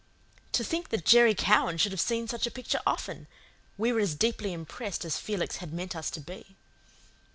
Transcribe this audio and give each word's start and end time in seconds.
To 0.53 0.63
think 0.63 0.89
that 0.89 1.05
Jerry 1.05 1.35
Cowan 1.35 1.77
should 1.77 1.91
have 1.91 2.01
seen 2.01 2.27
such 2.27 2.47
a 2.47 2.49
picture 2.49 2.81
often! 2.87 3.27
We 3.77 3.91
were 3.93 3.99
as 3.99 4.15
deeply 4.15 4.51
impressed 4.51 5.05
as 5.05 5.19
Felix 5.19 5.57
had 5.57 5.71
meant 5.73 5.95
us 5.95 6.09
to 6.09 6.19
be. 6.19 6.55